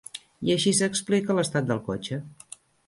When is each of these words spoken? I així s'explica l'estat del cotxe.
I 0.49 0.53
així 0.53 0.73
s'explica 0.79 1.39
l'estat 1.41 1.71
del 1.71 1.85
cotxe. 1.93 2.23